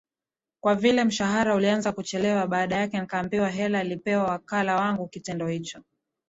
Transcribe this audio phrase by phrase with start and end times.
[0.61, 5.83] kwa vile mshahara ulianza kuchelewa badala yake nikaambiwa hela alipewa wakala wanguKitendo hicho